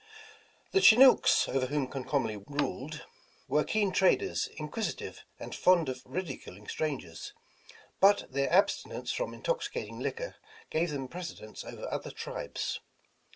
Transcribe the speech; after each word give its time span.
The 0.71 0.81
Chinooks, 0.81 1.47
over 1.47 1.67
whom 1.67 1.87
Comcomly 1.87 2.37
ruled, 2.47 3.03
were 3.47 3.63
keen 3.63 3.91
traders, 3.91 4.47
inquisitive 4.57 5.23
and 5.39 5.53
fond 5.53 5.89
of 5.89 6.01
ridiculing 6.05 6.67
stran 6.67 6.97
gers, 6.99 7.33
but 7.99 8.25
their 8.31 8.51
abstinence 8.51 9.11
from 9.11 9.31
intoxicating 9.31 9.99
liquor 9.99 10.37
gave 10.71 10.89
them 10.89 11.07
precedence 11.07 11.63
over 11.63 11.87
other 11.93 12.09
tribes. 12.09 12.79